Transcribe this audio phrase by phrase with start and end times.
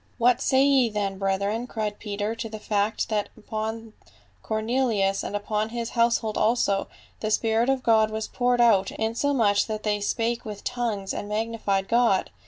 [0.17, 3.93] "What say ye then, brethren," cried Peter," to the fact that upon
[4.41, 6.87] Cornelius and upon his household also,
[7.19, 11.87] the spirit of God was poured out, insomuch that they spake with tongues and magnified
[11.87, 12.31] God